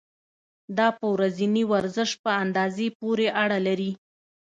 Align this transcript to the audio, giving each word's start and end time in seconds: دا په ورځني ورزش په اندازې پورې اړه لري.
دا 0.77 0.87
په 0.99 1.05
ورځني 1.13 1.63
ورزش 1.73 2.09
په 2.23 2.31
اندازې 2.43 2.87
پورې 2.99 3.27
اړه 3.43 3.57
لري. 3.67 3.91